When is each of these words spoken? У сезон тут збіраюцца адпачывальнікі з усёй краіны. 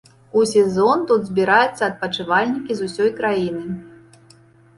У 0.39 0.43
сезон 0.51 1.03
тут 1.11 1.27
збіраюцца 1.29 1.83
адпачывальнікі 1.91 2.71
з 2.81 2.89
усёй 2.89 3.09
краіны. 3.21 3.63